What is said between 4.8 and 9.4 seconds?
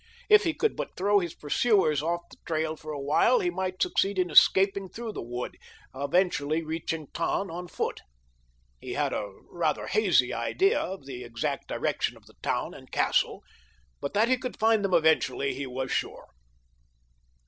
through the wood, eventually reaching Tann on foot. He had a